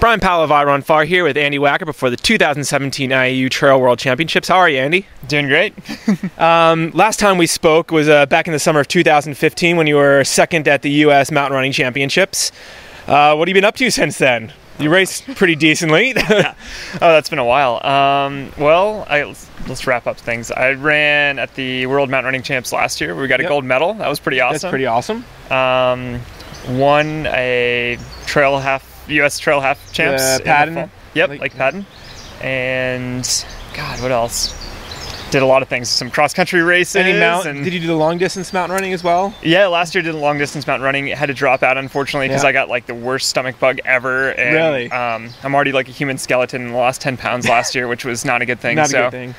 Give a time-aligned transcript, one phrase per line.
[0.00, 4.46] Bryon Powell of iRunFar here with Andy Wacker before the 2017 IAU Trail World Championships.
[4.46, 5.06] How are you, Andy?
[5.26, 5.74] Doing great.
[6.38, 9.96] um, last time we spoke was uh, back in the summer of 2015 when you
[9.96, 11.32] were second at the U.S.
[11.32, 12.52] Mountain Running Championships.
[13.08, 14.52] Uh, what have you been up to since then?
[14.78, 16.10] You raced pretty decently.
[16.16, 16.54] yeah.
[16.94, 17.84] Oh, that's been a while.
[17.84, 19.24] Um, well, I,
[19.66, 20.52] let's wrap up things.
[20.52, 23.16] I ran at the World Mountain Running Champs last year.
[23.16, 23.50] We got a yep.
[23.50, 23.94] gold medal.
[23.94, 24.60] That was pretty awesome.
[24.60, 25.24] That's pretty awesome.
[25.50, 26.20] Um,
[26.68, 29.38] won a trail half U.S.
[29.38, 30.22] Trail Half Champs.
[30.22, 30.90] Uh, Paddon.
[31.14, 31.86] Yep, like, like Paddon.
[32.40, 33.44] And
[33.74, 34.54] God, what else?
[35.30, 35.90] Did a lot of things.
[35.90, 36.96] Some cross country races.
[36.96, 39.34] Any did you do the long distance mountain running as well?
[39.42, 41.08] Yeah, last year did the long distance mountain running.
[41.08, 42.48] Had to drop out unfortunately because yeah.
[42.48, 44.30] I got like the worst stomach bug ever.
[44.30, 44.90] And, really?
[44.90, 48.24] Um, I'm already like a human skeleton and lost 10 pounds last year, which was
[48.24, 48.76] not a good thing.
[48.76, 49.34] not so, a good thing.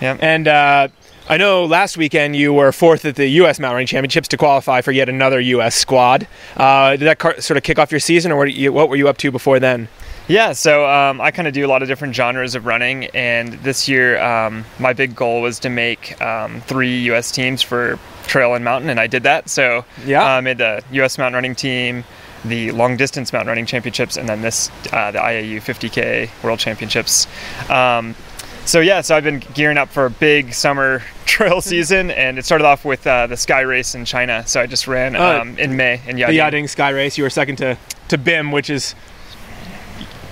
[0.00, 0.16] Yeah.
[0.20, 0.88] And uh,
[1.32, 3.58] I know last weekend you were fourth at the U.S.
[3.58, 5.74] Mountain Running Championships to qualify for yet another U.S.
[5.74, 6.28] squad.
[6.58, 8.96] Uh, did that car- sort of kick off your season, or what, you, what were
[8.96, 9.88] you up to before then?
[10.28, 13.54] Yeah, so um, I kind of do a lot of different genres of running, and
[13.54, 17.32] this year um, my big goal was to make um, three U.S.
[17.32, 19.48] teams for trail and mountain, and I did that.
[19.48, 21.16] So yeah, I made the U.S.
[21.16, 22.04] mountain running team,
[22.44, 27.26] the long distance mountain running championships, and then this uh, the IAU 50K World Championships.
[28.64, 32.44] So yeah, so I've been gearing up for a big summer trail season, and it
[32.44, 34.46] started off with uh, the Sky Race in China.
[34.46, 36.28] So I just ran uh, um, in May in Yading.
[36.28, 37.18] The Yading Sky Race.
[37.18, 37.76] You were second to
[38.08, 38.94] to Bhim, which is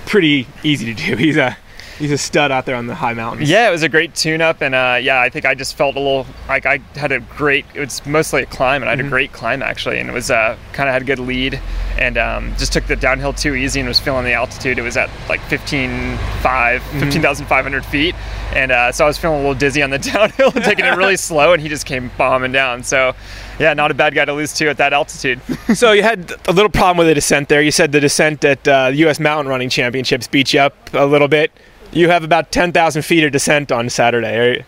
[0.05, 1.15] pretty easy to do.
[1.17, 1.57] He's a
[2.01, 3.49] he's a stud out there on the high mountains.
[3.49, 5.99] Yeah, it was a great tune-up, and uh, yeah, I think I just felt a
[5.99, 7.65] little like I had a great.
[7.73, 9.07] It was mostly a climb, and I had mm-hmm.
[9.07, 11.61] a great climb actually, and it was uh, kind of had a good lead,
[11.97, 14.79] and um, just took the downhill too easy, and was feeling the altitude.
[14.79, 16.99] It was at like 15, 5, mm-hmm.
[16.99, 18.15] 15,500 feet,
[18.53, 20.97] and uh, so I was feeling a little dizzy on the downhill, and taking it
[20.97, 22.83] really slow, and he just came bombing down.
[22.83, 23.13] So
[23.59, 25.39] yeah, not a bad guy to lose to at that altitude.
[25.75, 27.61] so you had a little problem with the descent there.
[27.61, 29.19] You said the descent at uh, U.S.
[29.19, 31.51] Mountain Running Championships beat you up a little bit
[31.91, 34.37] you have about 10,000 feet of descent on Saturday.
[34.37, 34.65] Are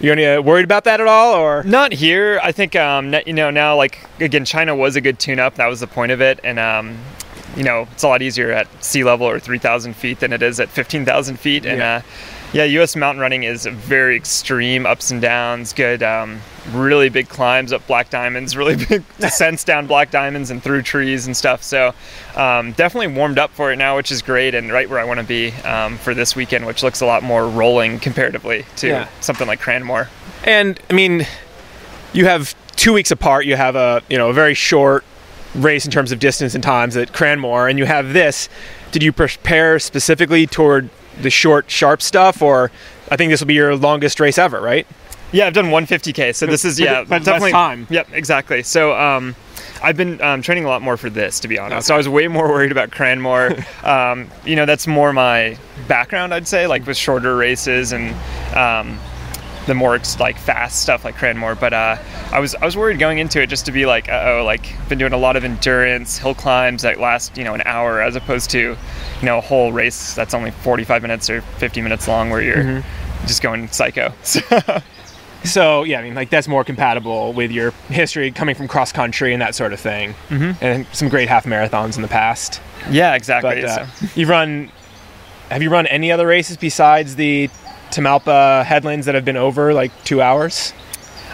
[0.00, 2.40] you any uh, worried about that at all, or not here?
[2.42, 3.76] I think um, you know now.
[3.76, 5.54] Like again, China was a good tune-up.
[5.54, 6.98] That was the point of it, and um,
[7.56, 10.58] you know it's a lot easier at sea level or 3,000 feet than it is
[10.58, 11.64] at 15,000 feet.
[11.64, 11.96] And yeah.
[11.96, 12.02] Uh,
[12.54, 12.94] yeah, U.S.
[12.94, 18.10] mountain running is very extreme, ups and downs, good, um, really big climbs up black
[18.10, 21.64] diamonds, really big descents down black diamonds and through trees and stuff.
[21.64, 21.92] So
[22.36, 25.18] um, definitely warmed up for it now, which is great and right where I want
[25.18, 29.08] to be um, for this weekend, which looks a lot more rolling comparatively to yeah.
[29.20, 30.08] something like Cranmore.
[30.44, 31.26] And I mean,
[32.12, 33.46] you have two weeks apart.
[33.46, 35.04] You have a you know a very short
[35.56, 38.48] race in terms of distance and times at Cranmore, and you have this.
[38.92, 40.88] Did you prepare specifically toward
[41.20, 42.70] the short, sharp stuff, or
[43.10, 44.86] I think this will be your longest race ever, right?
[45.32, 47.86] Yeah, I've done 150k, so this is yeah, but definitely time.
[47.90, 48.62] Yep, exactly.
[48.62, 49.34] So um,
[49.82, 51.76] I've been um, training a lot more for this, to be honest.
[51.76, 51.82] Okay.
[51.86, 53.84] So I was way more worried about Cranmore.
[53.84, 55.58] um, you know, that's more my
[55.88, 58.14] background, I'd say, like with shorter races and
[58.56, 58.98] um,
[59.66, 61.58] the more like fast stuff like Cranmore.
[61.58, 61.96] But uh,
[62.32, 64.98] I was I was worried going into it just to be like, oh, like been
[64.98, 68.50] doing a lot of endurance hill climbs that last you know an hour as opposed
[68.50, 68.76] to you
[69.22, 73.26] know a whole race that's only 45 minutes or 50 minutes long where you're mm-hmm.
[73.26, 74.12] just going psycho.
[75.44, 75.84] So.
[75.84, 79.42] yeah, I mean, like that's more compatible with your history coming from cross country and
[79.42, 80.52] that sort of thing, mm-hmm.
[80.64, 82.62] and some great half marathons in the past.
[82.90, 83.60] Yeah, exactly.
[83.60, 84.06] But, uh, so.
[84.14, 84.72] you've run.
[85.50, 87.50] Have you run any other races besides the
[87.94, 90.72] Tamalpa headlands that have been over like two hours?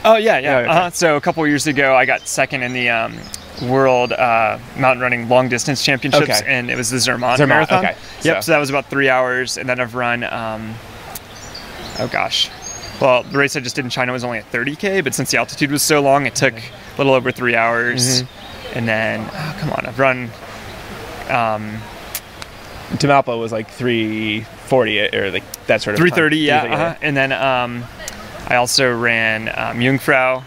[0.05, 0.57] Oh yeah, yeah.
[0.57, 0.69] Oh, okay.
[0.69, 0.91] uh-huh.
[0.91, 3.17] So a couple years ago, I got second in the um,
[3.63, 6.45] World uh, Mountain Running Long Distance Championships, okay.
[6.47, 7.85] and it was the Zermatt, Zermatt Marathon.
[7.85, 7.97] Okay.
[8.23, 8.37] Yep.
[8.37, 8.41] So.
[8.41, 8.53] so.
[8.53, 10.25] that was about three hours, and then I've run.
[10.25, 10.75] Um,
[11.99, 12.51] oh gosh.
[13.01, 15.39] Well, the race I just did in China was only at 30k, but since the
[15.39, 18.23] altitude was so long, it took a little over three hours.
[18.23, 18.79] Mm-hmm.
[18.79, 20.31] And then, oh, come on, I've run.
[21.31, 21.81] Um,
[22.99, 26.63] Tamalpa was like 340 or like that sort of 330, yeah.
[26.63, 26.95] Uh-huh.
[27.03, 27.85] And then um,
[28.49, 30.43] I also ran um, Jungfrau.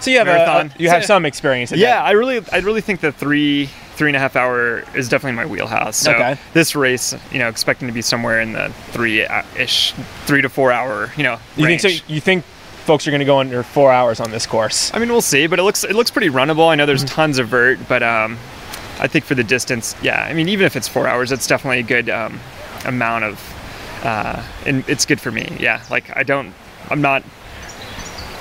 [0.00, 1.72] So you have a, you have some experience.
[1.72, 2.06] yeah, that.
[2.06, 5.46] I really I really think the three three and a half hour is definitely my
[5.46, 5.96] wheelhouse.
[5.96, 6.38] So okay.
[6.52, 9.92] this race, you know, expecting to be somewhere in the three ish,
[10.24, 11.38] three to four hour, you know.
[11.56, 11.82] You range.
[11.82, 12.12] think so?
[12.12, 14.94] You think folks are going to go under four hours on this course?
[14.94, 16.68] I mean, we'll see, but it looks it looks pretty runnable.
[16.68, 17.14] I know there's mm-hmm.
[17.14, 18.38] tons of vert, but um,
[18.98, 20.22] I think for the distance, yeah.
[20.22, 22.40] I mean, even if it's four hours, it's definitely a good um,
[22.84, 25.56] amount of, uh, and it's good for me.
[25.60, 26.52] Yeah, like I don't,
[26.90, 27.22] I'm not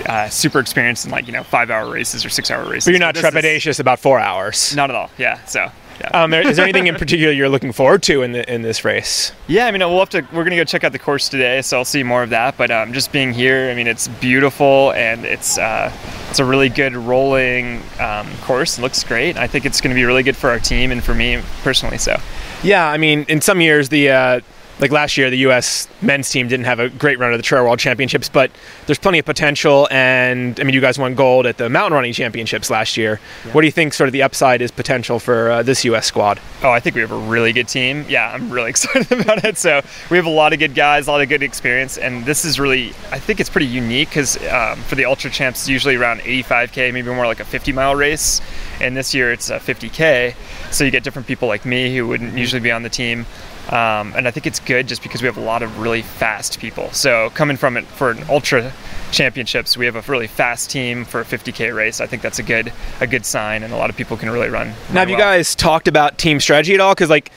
[0.06, 2.86] uh, super experienced in like you know five hour races or six hour races.
[2.86, 4.76] But you're not trepidatious is, about four hours.
[4.76, 5.10] Not at all.
[5.18, 5.44] Yeah.
[5.46, 5.72] So.
[6.14, 9.32] Um, is there anything in particular you're looking forward to in the, in this race?
[9.48, 10.28] Yeah, I mean, we'll have to.
[10.34, 12.58] We're gonna go check out the course today, so I'll see more of that.
[12.58, 15.92] But um, just being here, I mean, it's beautiful and it's uh,
[16.30, 18.78] it's a really good rolling um, course.
[18.78, 19.38] It looks great.
[19.38, 21.98] I think it's going to be really good for our team and for me personally.
[21.98, 22.20] So
[22.64, 24.42] Yeah, I mean, in some years the uh,
[24.80, 25.88] like last year, the U.S.
[26.02, 28.52] men's team didn't have a great run at the Trail World Championships, but
[28.86, 29.88] there's plenty of potential.
[29.90, 33.20] And I mean, you guys won gold at the mountain running championships last year.
[33.46, 33.52] Yeah.
[33.54, 36.06] What do you think sort of the upside is potential for uh, this U.S.
[36.06, 36.40] squad?
[36.64, 38.06] Oh, I think we have a really good team.
[38.08, 39.58] Yeah, I'm really excited about it.
[39.58, 39.82] So
[40.12, 42.60] we have a lot of good guys, a lot of good experience, and this is
[42.60, 46.20] really, I think it's pretty unique because um, for the ultra champs, it's usually around
[46.22, 48.42] 85k, maybe more like a 50 mile race,
[48.80, 50.36] and this year it's a 50k.
[50.72, 53.26] So you get different people like me who wouldn't usually be on the team.
[53.70, 56.60] Um, and I think it's good just because we have a lot of really fast
[56.60, 56.90] people.
[56.92, 58.72] So coming from it for an ultra
[59.12, 62.00] championships, we have a really fast team for a 50k race.
[62.00, 62.72] I think that's a good
[63.02, 64.68] a good sign, and a lot of people can really run.
[64.68, 65.10] now, have well.
[65.10, 66.94] you guys talked about team strategy at all?
[66.94, 67.30] Because like,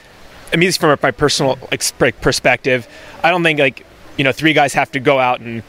[0.53, 2.87] I mean, from my personal perspective,
[3.23, 3.85] I don't think like
[4.17, 5.63] you know three guys have to go out and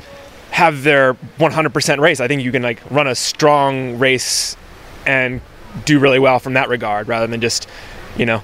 [0.53, 2.21] have their 100% race.
[2.21, 4.57] I think you can like run a strong race
[5.07, 5.41] and
[5.87, 7.67] do really well from that regard, rather than just
[8.17, 8.43] you know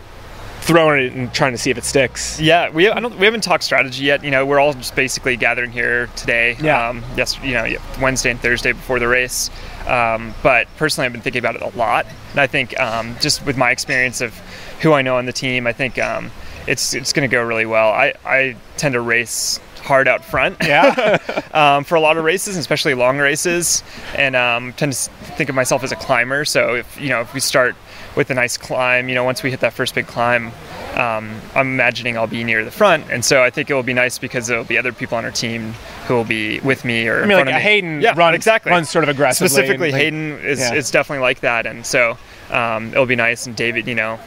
[0.69, 2.39] throwing it and trying to see if it sticks.
[2.39, 4.23] Yeah, we I don't we haven't talked strategy yet.
[4.23, 6.59] You know, we're all just basically gathering here today.
[6.61, 6.89] Yeah.
[6.89, 7.67] Um, yes, you know,
[8.03, 9.51] Wednesday and Thursday before the race.
[9.87, 13.45] Um, but personally, I've been thinking about it a lot, and I think um, just
[13.47, 14.35] with my experience of
[14.83, 16.31] who I know on the team, I think um,
[16.67, 17.89] it's it's going to go really well.
[17.89, 20.57] I I tend to race hard out front.
[20.63, 21.19] Yeah.
[21.53, 23.83] um, for a lot of races, especially long races,
[24.15, 26.45] and um, tend to think of myself as a climber.
[26.45, 27.75] So if you know if we start
[28.19, 29.09] with a nice climb.
[29.09, 30.49] You know, once we hit that first big climb,
[30.95, 33.95] um, I'm imagining I'll be near the front, and so I think it will be
[33.95, 35.73] nice because there'll be other people on our team
[36.07, 38.73] who will be with me or I mean, like Hayden yeah, runs, exactly.
[38.73, 39.49] runs sort of aggressively.
[39.49, 40.75] Specifically, like, Hayden is, yeah.
[40.75, 42.19] is definitely like that, and so
[42.51, 43.47] um, it'll be nice.
[43.47, 44.19] And David, you know,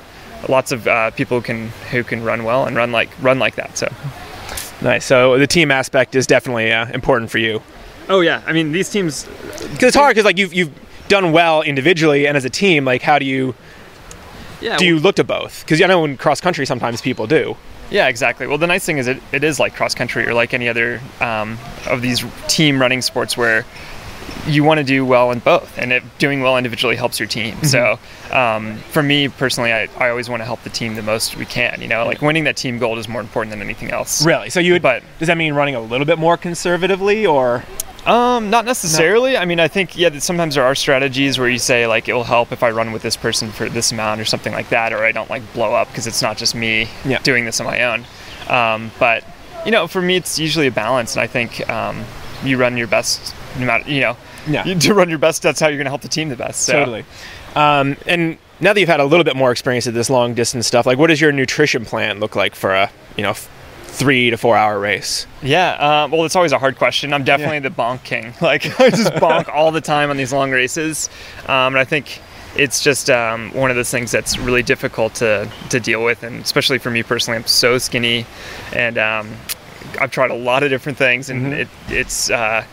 [0.48, 3.56] lots of uh, people who can who can run well and run like run like
[3.56, 3.78] that.
[3.78, 3.92] So
[4.82, 5.06] nice.
[5.06, 7.62] So the team aspect is definitely uh, important for you.
[8.10, 9.26] Oh yeah, I mean these teams.
[9.26, 10.72] Because it's hard because like you've you've
[11.08, 12.86] done well individually and as a team.
[12.86, 13.56] Like how do you
[14.62, 15.64] yeah, do you look to both?
[15.64, 17.56] Because I know in cross country sometimes people do.
[17.90, 18.48] Yeah, exactly.
[18.48, 21.02] Well, the nice thing is it, it is like cross country or like any other
[21.20, 21.58] um,
[21.88, 23.66] of these team running sports where
[24.48, 27.56] you want to do well in both, and it, doing well individually helps your team.
[27.56, 27.66] Mm-hmm.
[27.66, 28.00] So,
[28.36, 31.46] um, for me personally, I, I always want to help the team the most we
[31.46, 31.82] can.
[31.82, 34.26] You know, like winning that team gold is more important than anything else.
[34.26, 34.50] Really?
[34.50, 37.64] So you would, but does that mean running a little bit more conservatively, or?
[38.06, 39.34] Um, not necessarily.
[39.34, 39.40] No.
[39.40, 40.18] I mean, I think yeah.
[40.20, 43.04] Sometimes there are strategies where you say like it will help if I run with
[43.04, 45.88] this person for this amount or something like that, or I don't like blow up
[45.90, 47.20] because it's not just me yeah.
[47.20, 48.06] doing this on my own.
[48.50, 49.24] Um, but
[49.66, 52.04] you know, for me, it's usually a balance, and I think um,
[52.44, 54.18] you run your best, no matter you know,
[54.48, 54.66] yeah.
[54.66, 55.42] you, to run your best.
[55.42, 56.62] That's how you're going to help the team the best.
[56.62, 56.74] So.
[56.74, 57.06] Totally.
[57.56, 60.68] Um, and now that you've had a little bit more experience at this long distance
[60.68, 63.34] stuff, like what does your nutrition plan look like for a you know
[63.92, 65.28] three to four hour race?
[65.42, 67.14] Yeah, um, well, it's always a hard question.
[67.14, 67.62] I'm definitely yeah.
[67.62, 68.34] the bonk king.
[68.42, 71.10] Like, I just bonk all the time on these long races.
[71.48, 72.22] Um, and I think
[72.56, 76.24] it's just um, one of those things that's really difficult to, to deal with.
[76.24, 78.26] And especially for me personally, I'm so skinny.
[78.74, 79.32] And um,
[80.00, 81.54] I've tried a lot of different things, and mm-hmm.
[81.54, 82.30] it, it's.
[82.30, 82.66] Uh,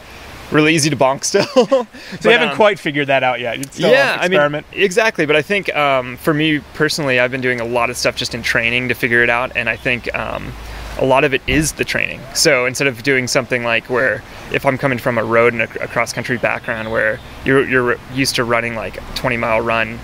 [0.50, 1.44] really easy to bonk still.
[1.54, 3.78] so but, you haven't um, quite figured that out yet.
[3.78, 5.26] yeah, I mean, exactly.
[5.26, 8.34] But I think um, for me personally, I've been doing a lot of stuff just
[8.34, 10.52] in training to figure it out, and I think um,
[10.98, 12.20] a lot of it is the training.
[12.34, 14.22] So instead of doing something like where
[14.52, 17.96] if I'm coming from a road and a, a cross country background where you're, you're
[18.14, 19.98] used to running like a 20 mile run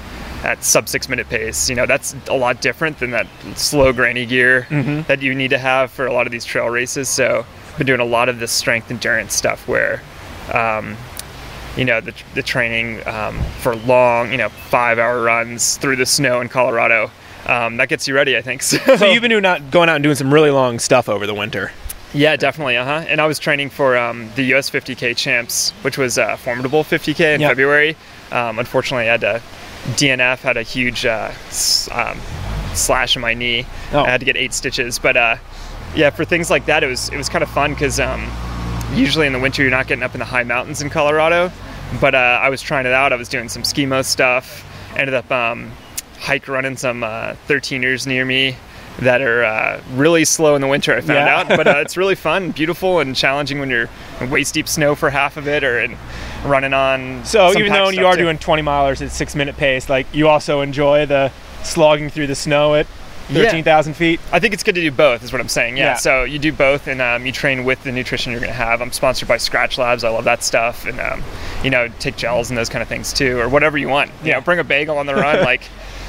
[0.45, 3.27] at sub six minute pace, you know, that's a lot different than that
[3.57, 5.03] slow granny gear mm-hmm.
[5.09, 7.09] that you need to have for a lot of these trail races.
[7.09, 10.03] So I've been doing a lot of this strength endurance stuff where,
[10.53, 10.97] um,
[11.77, 16.07] you know, the, the training um, for long, you know, five hour runs through the
[16.07, 17.11] snow in Colorado
[17.47, 18.63] um, that gets you ready, I think.
[18.75, 18.79] So.
[18.97, 21.35] so, you've been doing out, going out and doing some really long stuff over the
[21.35, 21.71] winter.
[22.13, 22.77] Yeah, definitely.
[22.77, 23.07] Uh huh.
[23.09, 27.35] And I was training for um, the US 50K champs, which was a formidable 50K
[27.35, 27.51] in yep.
[27.51, 27.97] February.
[28.31, 29.43] Um, unfortunately, I had to
[29.97, 31.33] DNF, had a huge uh,
[31.93, 32.19] um,
[32.75, 33.67] slash in my knee.
[33.93, 34.01] Oh.
[34.01, 34.99] I had to get eight stitches.
[34.99, 35.37] But uh,
[35.95, 38.23] yeah, for things like that, it was it was kind of fun because um,
[38.93, 41.51] usually in the winter you're not getting up in the high mountains in Colorado.
[42.01, 43.13] But uh, I was trying it out.
[43.13, 44.65] I was doing some skimo stuff.
[44.97, 45.71] Ended up um,
[46.19, 48.57] hike running some uh, 13ers near me
[49.01, 50.93] that are uh, really slow in the winter.
[50.95, 51.41] I found yeah.
[51.41, 53.89] out, but uh, it's really fun, beautiful, and challenging when you're
[54.21, 55.97] in waist deep snow for half of it, or in,
[56.45, 57.25] running on.
[57.25, 58.23] So even though you are too.
[58.23, 61.33] doing 20 milers at six minute pace, like you also enjoy the
[61.65, 62.87] slogging through the snow at
[63.29, 63.97] 13,000 yeah.
[63.97, 64.21] feet?
[64.33, 65.77] I think it's good to do both, is what I'm saying.
[65.77, 65.85] Yeah.
[65.85, 65.95] yeah.
[65.97, 68.81] So you do both, and um, you train with the nutrition you're going to have.
[68.81, 70.05] I'm sponsored by Skratch Labs.
[70.05, 70.87] I love that stuff.
[70.87, 71.23] And, um,
[71.63, 74.11] you know, take gels and those kind of things too, or whatever you want.
[74.23, 74.35] You yeah.
[74.35, 75.41] know, bring a bagel on the run.
[75.45, 75.63] like,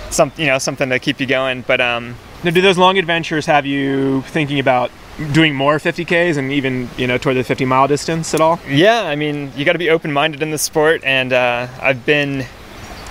[0.09, 1.61] some you know something to keep you going.
[1.61, 4.91] But um, now, do those long adventures have you thinking about
[5.31, 8.59] doing more 50ks and even you know toward the 50 mile distance at all?
[8.67, 12.05] Yeah, I mean you got to be open minded in the sport, and uh, I've
[12.05, 12.45] been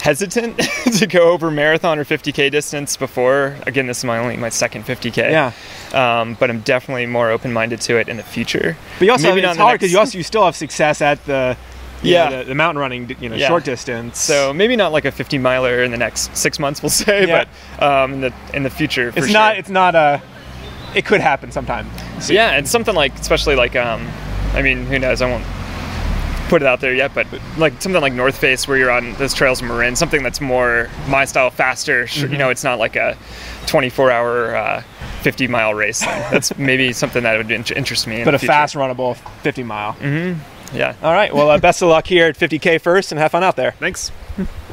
[0.05, 0.59] hesitant
[0.99, 3.57] to go over marathon or 50k distance before.
[3.67, 5.17] Again, this is my only my second 50k.
[5.31, 5.53] Yeah.
[5.95, 8.77] Um, but I'm definitely more open-minded to it in the future.
[8.99, 10.55] But you also Maybe it's not in hard because next- you also you still have
[10.55, 11.57] success at the
[12.03, 12.29] Yeah.
[12.29, 13.49] know, the, the mountain running you know Yeah.
[13.49, 14.19] short distance.
[14.19, 17.47] So maybe not like a 50 miler in the next six months, we'll say, Yeah.
[17.79, 19.33] but um, in the in the future, for it's sure.
[19.33, 20.21] not it's not a
[20.95, 21.89] it could happen sometime.
[22.29, 24.07] yeah, and something like, especially like, um,
[24.53, 25.23] I mean, who knows?
[25.23, 25.45] I won't
[26.49, 29.35] put it out there yet, but like something like North Face, where you're on those
[29.35, 32.07] trails in Marin, something that's more my style, faster.
[32.07, 33.17] sh You know, it's not like a
[33.67, 34.83] 24 hour, uh,
[35.23, 36.01] 50 mile race.
[36.01, 38.19] That's maybe something that would in- interest me.
[38.19, 38.53] in But the a future.
[38.53, 39.95] fast runnable 50 mile.
[39.95, 40.77] Mm-hmm.
[40.77, 40.95] Yeah.
[41.03, 41.33] All right.
[41.35, 43.73] Well, uh, best of luck here at 50k first, and have fun out there.
[43.73, 44.11] Thanks.